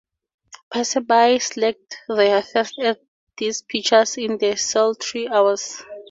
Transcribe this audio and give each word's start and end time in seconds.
Passersby 0.73 1.37
slaked 1.37 1.95
their 2.07 2.41
thirst 2.41 2.79
at 2.79 2.99
these 3.37 3.61
pitchers 3.61 4.17
in 4.17 4.39
the 4.39 4.55
sultry 4.55 5.29
hours. 5.29 5.83